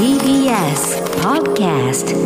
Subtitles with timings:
[0.00, 2.16] TBS Podcast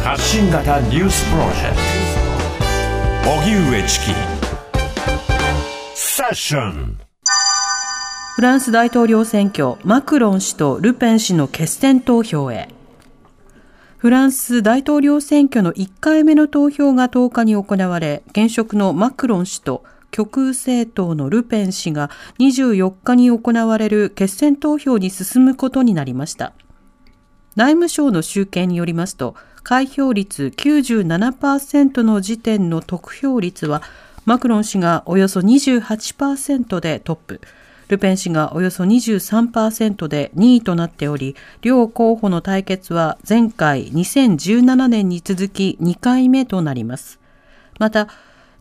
[0.00, 1.76] 発信型ニュースプロジェク
[3.24, 3.30] ト。
[3.32, 4.12] 荻上チキ。
[5.96, 7.00] セッション。
[8.36, 12.68] フランス大統領選挙、マクロン氏とルペン氏の決選投票へ。
[13.96, 19.82] フランス大統領選挙の1回目の投票が10日に行われ、現職のマクロン氏と
[20.18, 22.10] 極右政党のルペン氏が
[22.40, 26.54] 24日に行われる決選投票に進むことになりました。
[27.54, 33.80] 内務省の集計によりますと、開票率97%の時点の得票率は、
[34.24, 37.40] マクロン氏がおよそ28%でトップ、
[37.86, 47.20] ルペン氏がおよそ23%で2位となっており、両候補の対決は前回2017年に続き2回目となります。
[47.78, 48.08] また、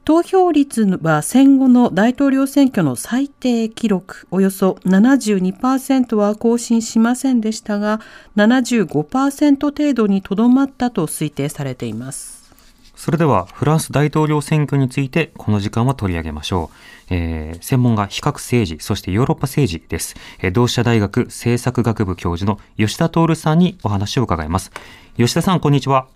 [0.07, 7.99] 投票率は戦後の大統領選挙の最低記録およそ72%は更新しませんでしたが
[8.37, 12.49] 75%程度にとどまったと推定されています。
[12.95, 16.71] それではフランス大統領選挙についてこの時間は取り上げましょ
[17.09, 24.71] う、えー、専門が比較政治そしてヨーロッパ政治です、えー、同志社大学政策学部教授の吉田徹さんにお話を伺います。
[25.17, 26.07] 吉田さんこんにちは。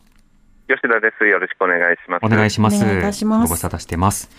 [0.76, 1.26] 吉田です。
[1.26, 2.26] よろしくお願いします。
[2.26, 2.84] お願いします。
[2.84, 3.50] お願いいたします。
[3.50, 4.30] ご無沙汰してます。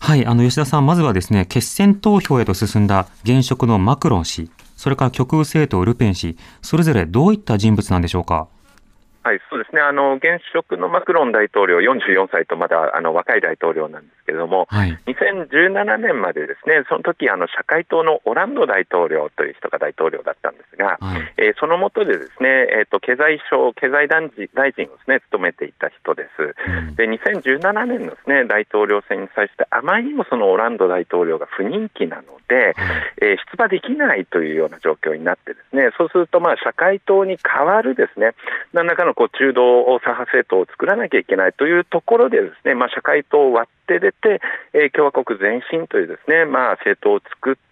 [0.00, 8.46] はい、あの吉田さん、まずはですね、決選投票へと進んだ現職のマクロン氏、それから極右政党ルペン氏、それぞれどういった人物なんでしょうか？
[9.28, 26.56] はい、そうですね、あの現職のマクロン大統領、44歳とまだあの若い大統領なんですけれども、はい、2017年までですね、その時あの社会党のオランド大統領という人が大統領だったんですが、はい、えー、その下でですね、えーと、経済省、経済大臣大臣をですね務めていた人です。
[26.64, 32.72] うん、で2017年のですね大統領選に際して、あまりにもそのオランド大統領が不人気なので、
[33.20, 38.32] えー、出馬できないというような状況になってですね、そうするとまあ社会党に代わるですね
[38.72, 44.40] 何らかのこう中道左派政党を作らなきゃいけないというところでですね、まあ、社会党を割って出て、
[44.72, 47.67] えー、共和国前進というですね、まあ、政党を作って、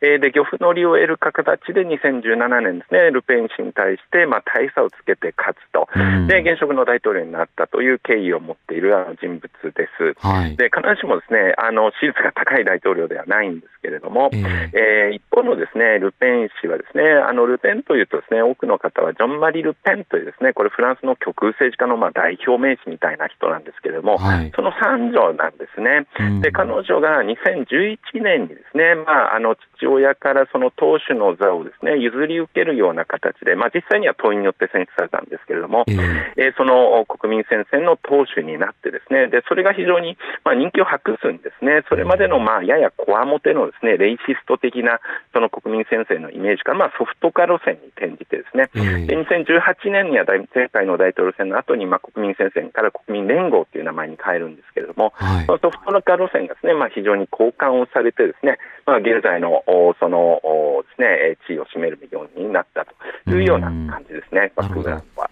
[0.00, 5.88] えー、で漁夫の利を得る形で2017年ですねルペン氏に対して、まあ、大差をつけて勝つと、
[6.28, 9.42] で現職の大統領になったという経緯を持っている人物
[9.74, 26.06] です、はい、で必ずしもですねあの支持率が高い大統領ではないんですけれども、えー、えー、一方のですねルペン氏はですねあのルペンというとですね多くの方はジョン・マリ・ルペンというですねこれフランスの極右政治家のまあ代表名詞みたいな人なんですけれども、はい、その三女なんですね。
[26.40, 35.98] で彼女が2011年にですね、まあ、あの父親からその党首の座をですね譲り受けるような形で、まあ、実際には党員によって選出されたんですけれども、えー、
[36.36, 41.82] えー、その国民戦線の党首になってですねでそれが非常にまあ人気を博すんですね。
[41.88, 45.00] それまでのまあややこわもてのですねレイシスト的な
[45.32, 59.62] その国民戦線のイメージからまあソフト化路線に転じてですね、えー、で2018年には前回の大統領選の後にまあ国民戦線から国民連合という名前に変えるんですけれども、はい、ソフト化路線がですねまあ非常に好感をされてですねまあ現在の
[59.98, 60.40] その
[60.88, 62.86] ですね地位を占めるようになった
[63.24, 65.30] というような感じですね、バックグラウンドは。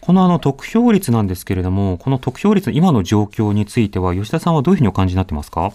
[0.00, 5.72] このあの得票率なんですけれども、この得票率、今の状況については、吉田さんはどういうふうにお感じになってますか？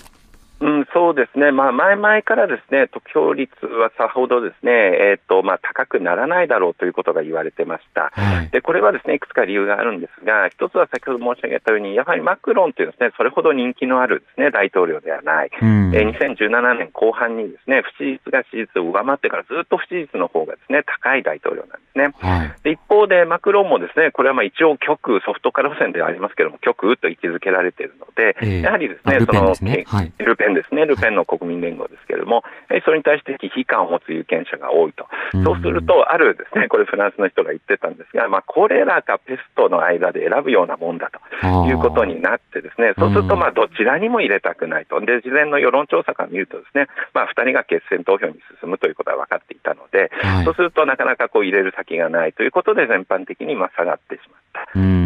[1.13, 32.43] ですね、まあ、前々からですね得票率はさほどですね、えーとまあ、高くならないだろうということが言われてました、はい、でこれはですねいくつか理由があるんですが、一つは先ほど申し上げたように、やはりマクロンというですねそれほど人気のあるですね大統領ではない、うん、えー、2017年後半にですね不支持率が支持率を上回ってからずっと不支持率の方がですね高い大統領なんですね、はい、で一方でマクロンもですねこれはまあ一応極右ソフト化路線ではありますけれども極右と位置づけられているので、えー、やはりですねその、ねはい、ルペンですねルペンの国民連合ですけれども、
[32.85, 35.07] それに対して危機感を持つ有権者が多いと、
[35.43, 41.11] そうすると、あるですねこれ、フランスの人が言ってたんですが、まあ、コレラかペストの間で選ぶようなもんだ
[41.41, 54.38] ということになって、ですねそうすると、まあ、どちらにも入れたくないと、で事前の世論調査から見ると、ですね、まあ、2人が決選投票に進むということは分かっていたので、はい、そうするとなかなかこう入れる先がないということで、全般的にまあ下がってしまった。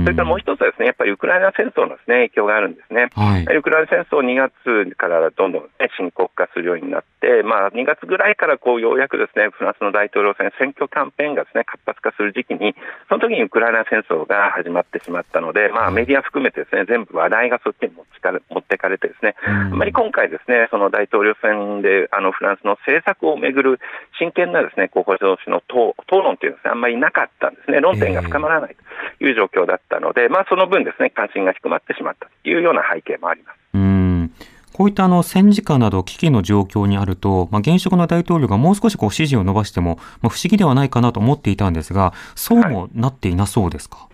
[0.03, 3.09] それからもう一つはですね、やっぱりウクライナ戦争のです、ね、影響があるんですね。
[3.15, 12.75] はい、ウクライナ戦争2月からどんどん、ね、深刻化するようになって、まあ、2月ぐらいからこうようやくですねフランスの大統領選、選挙キャンペーンがです、ね、活発化する時期に、
[13.07, 23.79] その時にウクライナ戦争が始まってしまったので、まあ、メディア含めてですね全部話題がそっちに持ってかれて、ですね、あまり今回、ですねその大統領選であのフランスの政策をめぐる
[24.19, 28.75] 真剣なですね候補者同士の討論というのは、ね、あんまりなかったんですね、論点が深まらない。
[28.75, 28.83] と
[29.27, 33.57] いう状況だったので、まあ、その分、ですね関心が低まってしまったというような背景もあります。
[33.73, 34.31] うん
[34.73, 43.97] こういったあの戦時下など危機の状況にあると、まあ、現職の大統領がもう少しこう支持を伸ばしても、まあ、不思議ではないかなと思っていたんですが、そうもなっていなそうですか？
[43.97, 44.07] はい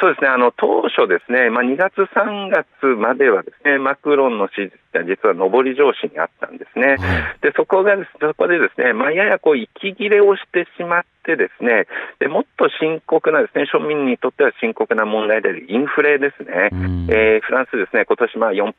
[0.00, 6.98] そうですね、あの当初ですね、まあ、2月、3月まではですね、マクロンの支持って実は上り調子にあったんですね。
[7.40, 11.84] で、そこが、そこでですね、まあ、ややこう息切れをしてしまって、ですね
[12.20, 16.72] でもっと深刻なですね庶民にとっては深刻な問題であるインフレですね、
[17.12, 18.72] えー、フランスですね今年まあ4%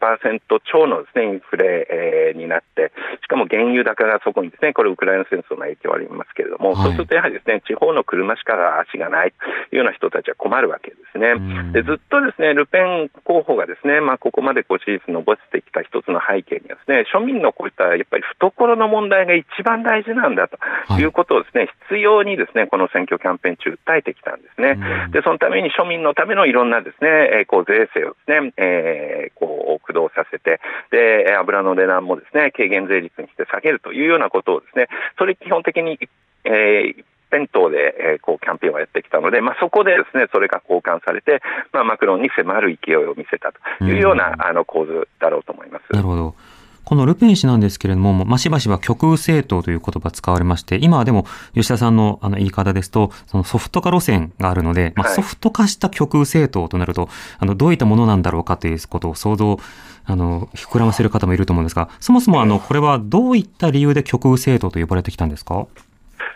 [0.65, 2.91] 超のですねインフレ、えー、になって、
[3.21, 9.33] しかも原油高がそこにですねこれウクライナ戦争の影響ありますけれども、はい、そうするとやはりですね地方の車しか足がない
[9.69, 11.37] というような人たちは困るわけですね。
[11.73, 20.57] でずっとですねルペン候補がですねまあここまでこう支持率伸ばしてきた一つの背景にはですね庶民のこういったやっぱり懐の問題が一番大事なんだと
[20.97, 24.79] いうことをですね、必要にですねこの選挙キャンペーン中、訴えてきたんですね、
[25.11, 30.59] でそのために庶民のためのいろんなですね、えー、こう税制をですね、えー、こう駆動させて、
[30.91, 34.87] で油の値段もですね軽減税率にして下げるというようなことをですね、
[35.17, 35.99] それ基本的に、
[36.45, 45.93] えー辺倒で、えー、こうキャンペーンをやってきたので、まあ、そこでですねそれが交換されて、まあ、マクロンに迫る勢いを見せたというような、あの構図だろうと思います。
[45.93, 46.35] なるほど
[46.85, 59.59] このルペン氏なんですけれども、ましばしば極右政党という言葉使われまして、今はでも吉田さんのあの言い方ですと、そのソフト化路線があるので、まあ、ソフト化した極右政党となると、あのどういったものなんだろうかということを想像、
[60.05, 65.67] あの膨らませる方もいると思うんですが、そもそもあのこれはどういった理由で極右政党と呼ばれてきたんですか？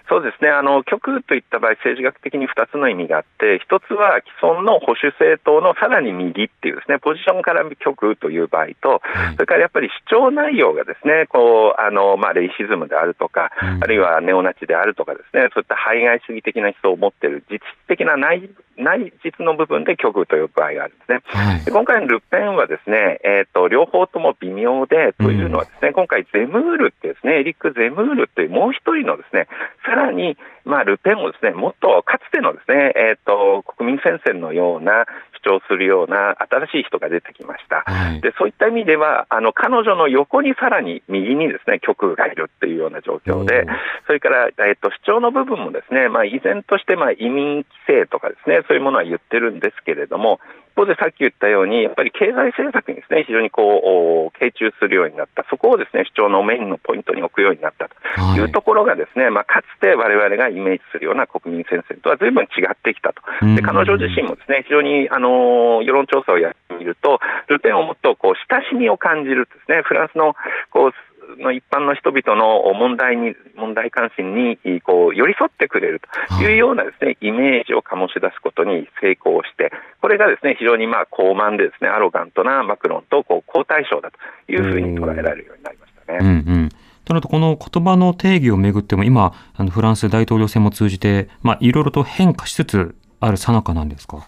[0.10, 9.02] そうですね、あの極右といった場合、政治学的に2つの意味があって、1つは既存の保守政党のさらに右っていうですねポジションから極右という場合と、
[9.36, 21.22] それからやっぱり主張内容がですねこうあの、まあ、レイシズムであるとか、あるいはネオナチであるとか、ですねそういった排外主義的な思想を持っている実質的な内内実の部分で極右という場合があるんですね。
[21.26, 29.48] はい、今回のルペンはですね、えーと、両方とも微妙で、というのはですね、今回ゼムールってですね、エリック・ゼムールというもう一人のですね、
[29.94, 35.06] さらに、まあ、ルペンをですね、もっとかつてのですね、えーと、国民戦線のような
[35.46, 37.84] 主張するような新しい人が出てきました。
[37.86, 43.68] はい、でそういった意味では、あの彼女の横にさらに右にですね、極右がいるっていうような状況で、
[44.08, 57.96] それから、えーと、主張の部分もですね、まあ、依然としてまあ移民規制とかですね、そういうものは言ってるんですけれども、一方でさっき言ったように、やっぱり経済政策にですね、非常にこう、傾注するようになった、そこをですね、主張のメインのポイントに置くようになったと。
[58.38, 58.44] い。
[58.44, 63.22] うところがですね、はい、まあ、かつて我々がイメージするような国民戦線とは随分違ってきたと。
[63.56, 70.36] で、彼女自身もですね、非常に、あの、世論調査をやってみると、ルペンをもっとこう、親しみを感じるですね、フランスの、
[70.72, 70.94] こう、
[71.40, 79.72] の一般の人々の問題に問題関心にこう寄り添ってくれるというようなですね、イメージを醸し出すことに成功して、
[80.02, 86.20] これがですね非常にまあ高慢でですねアロガントなマクロンとこう好対象だというふうに捉えられるようになりましたね。
[86.22, 86.30] うんう
[86.66, 86.70] ん
[87.06, 94.26] となると、この言葉の定義をめぐっても、今、あのフランス大統領選も通じて、まあ、いろいろと変化しつつあるさなかなんですか？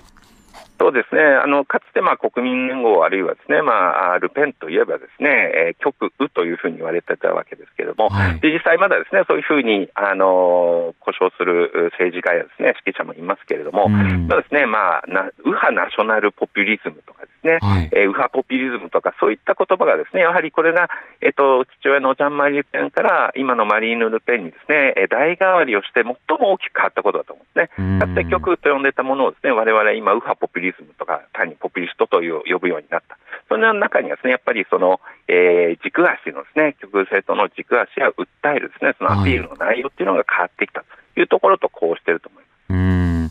[0.77, 1.21] そうですね。
[1.21, 20.89] あのかつてまあ国民連合、あるいはですね、まあ、ルペンといえば、ですね、えー、極右というふうに言われてたわけですけれども、はい、実際まだですねそういうふうにあの故障する政治家やですね指揮者もいますけれども、うん、ですねまあ、な右派ナショナルポピュリズムとかですね、はい、えー、右派ポピュリズムとか、そういった言葉がですねやはりこれが、
[21.21, 27.99] えっと、父親のジャンマリー・ルペンから今のマリーヌ・ルペンにですね代替わりをして最も大きく変わったことだと思うんですね。
[27.99, 33.17] かつて極右と呼んでたものをですね我々今右派ポピュリズムとか単にポピュリストという呼ぶようになった。
[33.47, 38.25] その中にはですねやっぱりその、えー、軸足のですね極右政党の軸足や訴
[38.55, 42.55] えるですねそのアピールの内容っていうのが変わってきたというところとこうしてると思います。
[42.69, 43.24] うん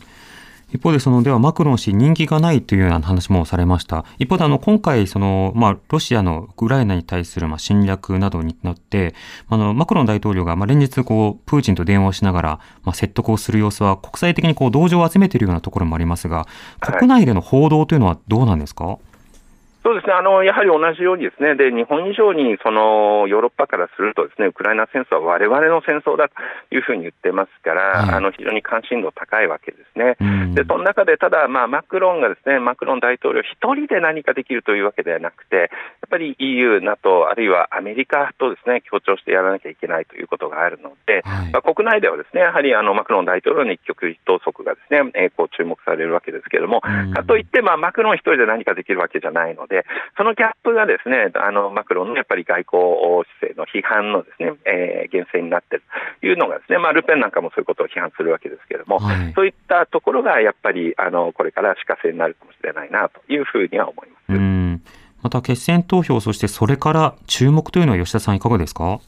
[0.75, 4.03] 一方でそのではマクロン氏人気がないというような話もされました。
[4.19, 9.15] 一方であの今回そのまあロシアのウクライナに対するまあ侵略などになって
[9.47, 16.45] あのマクロン大統領がまあ連日こうプーチンと電話をしながらまあ説得をする様子は国際的にこう同情を集めているようなところもありますが
[16.81, 18.97] 国内での報道というのはどうなんですか、はい
[19.85, 20.13] そうですね。
[20.13, 21.53] あのやはり同じようにですね。
[21.53, 26.33] で日本以上にそのヨーロッパからするとですねウクライナ戦争は我々の戦争だと
[26.73, 30.17] いうふうに言ってますから、はい、あの非常に関心度高いわけですね。
[30.57, 35.63] でその中でただ、まあ、マクロンがですねマクロン大統領一人で何かできるというわけではなくてや
[36.07, 49.85] っぱり EU、NATO あるいはアメリカとですね協調してやらなきゃいけないということがあるので、はい、まあ、国内ではですねやはりあのマクロン大統領の一極一投足がですね、えー、こう注目されるわけですけれども、かといって、まあ、マクロン一人で何かできるわけじゃないのでで、
[50.17, 55.83] そのギャップがですね、あのマクロンのやっぱり外交姿勢の批判のですね、えー、源泉になっている
[56.21, 64.95] というのがですね、まあ、ルペンなんかもそういうことを批判するわけですけれども、はい、そういったところがやっぱりあのこれから死活性になるかもしれないなというふうには思います。
[65.23, 68.99] また決選投票、そしてそれから注目というのは吉田さんいかがですか？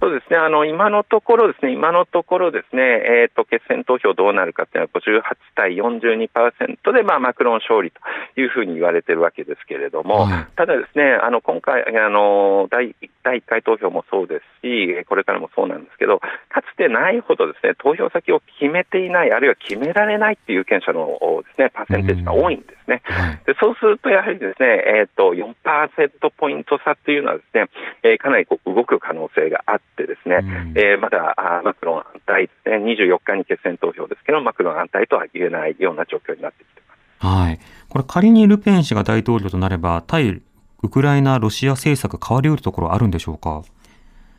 [0.00, 8.00] そうですね、あの今のところですね、今のところですね、えーと、決選投票どうなるかっていうのは58対42%で、まあ、マクロン勝利と
[8.36, 23.02] いうふうに言われてるわけですけれども、はい、ただですね、あの今回あの第、第1回投票もそうですし、これからもそうなんですけど、かつてないほどですね、投票先を決めていない、あるいは決められないっていう有権者のですね、パーセンテージが多いんですね。
[23.46, 27.66] でそうすると、やはりですね、えーと、と4%ポイント差っていうのはですね、
[28.02, 31.34] えー、かなりこう動く可能性があって、ですね、うん、えー、まだ
[31.64, 37.26] マクロン安泰ですね、24日に決選投票ですけど、マクロン安泰とは言えないような状況になってきてます。
[37.26, 37.58] はい。
[37.92, 40.40] これ仮にルペン氏が大統領となれば、対
[40.82, 43.64] ウクライナ、ロシア政策変わりうるところあるんでしょうか？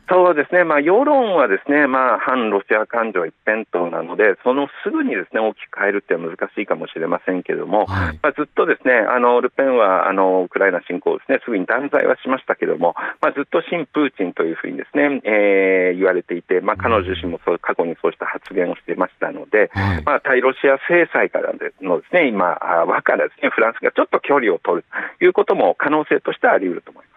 [0.08, 21.72] そうですね、まあ、世論はですね、まあ、反ロシア感情一辺倒なので、そのすぐにですね大きく変えるって難しいかもしれませんけれども、はい、まあ、ずっとですねあのルペンはあのウクライナ侵攻をですねすぐに断罪はしましたけれども、まあ、ずっと親プーチンというふうにですね、えー、言われていて、まあ、彼女自身もそう過去にそうした発言をしていましたので、はい、まあ、対ロシア制裁からので
[22.08, 24.84] すね今、和からですねフランスがちょっと距離を取る
[25.18, 27.14] ということも可能性としてはあり得ると思います。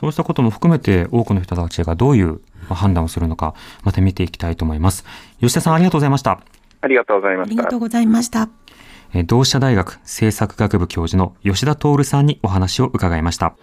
[0.00, 2.40] そうしたことも含めて多くの人たちがどういう
[2.70, 3.54] 判断をするのか、
[3.84, 5.04] また見ていきたいと思います。
[5.40, 6.40] 吉田さんありがとうございました。
[6.80, 7.52] ありがとうございました。
[7.52, 8.48] ありがとうございました。
[9.26, 13.54] 同志社大学政策学部教授の吉田徹さんにお話を伺いました。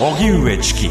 [0.00, 0.88] 荻上チキ